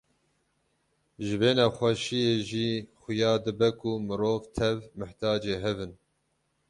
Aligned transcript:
Ji 1.23 1.35
vê 1.41 1.51
nexweşiyê 1.57 2.33
jî 2.49 2.69
xuya 3.01 3.31
dibe 3.45 3.69
ku 3.79 3.91
mirov 4.07 4.41
tev 4.55 4.77
mihtacê 4.99 5.55
hev 5.63 5.77
in. 5.85 5.93